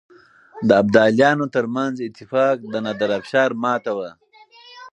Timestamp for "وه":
3.97-4.09